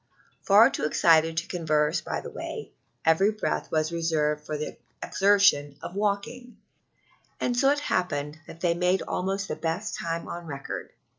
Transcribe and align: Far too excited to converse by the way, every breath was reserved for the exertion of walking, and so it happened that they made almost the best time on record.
Far 0.41 0.71
too 0.71 0.85
excited 0.85 1.37
to 1.37 1.47
converse 1.47 2.01
by 2.01 2.21
the 2.21 2.31
way, 2.31 2.71
every 3.05 3.29
breath 3.31 3.69
was 3.69 3.91
reserved 3.91 4.43
for 4.43 4.57
the 4.57 4.75
exertion 5.03 5.77
of 5.83 5.93
walking, 5.93 6.57
and 7.39 7.55
so 7.55 7.69
it 7.69 7.81
happened 7.81 8.39
that 8.47 8.61
they 8.61 8.73
made 8.73 9.03
almost 9.03 9.47
the 9.47 9.55
best 9.55 9.93
time 9.93 10.27
on 10.27 10.47
record. 10.47 10.89